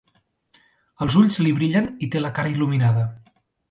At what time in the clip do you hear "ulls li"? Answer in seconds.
1.21-1.53